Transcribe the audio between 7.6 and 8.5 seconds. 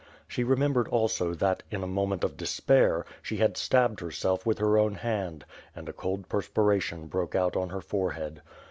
her forehead.